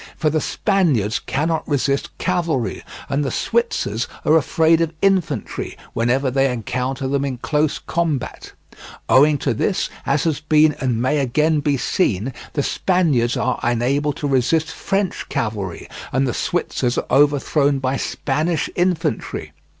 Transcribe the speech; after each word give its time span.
For 0.17 0.31
the 0.31 0.41
Spaniards 0.41 1.19
cannot 1.19 1.67
resist 1.67 2.09
cavalry, 2.17 2.83
and 3.07 3.23
the 3.23 3.29
Switzers 3.29 4.07
are 4.25 4.35
afraid 4.35 4.81
of 4.81 4.95
infantry 4.99 5.77
whenever 5.93 6.31
they 6.31 6.51
encounter 6.51 7.07
them 7.07 7.23
in 7.23 7.37
close 7.37 7.77
combat. 7.77 8.53
Owing 9.07 9.37
to 9.37 9.53
this, 9.53 9.91
as 10.07 10.23
has 10.23 10.39
been 10.39 10.75
and 10.79 10.99
may 10.99 11.19
again 11.19 11.59
be 11.59 11.77
seen, 11.77 12.33
the 12.53 12.63
Spaniards 12.63 13.37
are 13.37 13.59
unable 13.61 14.11
to 14.13 14.27
resist 14.27 14.71
French 14.71 15.29
cavalry, 15.29 15.87
and 16.11 16.27
the 16.27 16.33
Switzers 16.33 16.97
are 16.97 17.05
overthrown 17.15 17.77
by 17.77 17.95
Spanish 17.97 18.71
infantry. 18.75 19.53